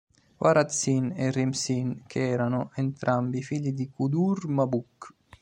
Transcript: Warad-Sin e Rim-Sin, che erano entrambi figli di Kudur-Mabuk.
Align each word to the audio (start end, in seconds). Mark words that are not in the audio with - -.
Warad-Sin 0.39 1.13
e 1.15 1.29
Rim-Sin, 1.29 2.05
che 2.07 2.27
erano 2.27 2.71
entrambi 2.73 3.43
figli 3.43 3.71
di 3.71 3.87
Kudur-Mabuk. 3.87 5.13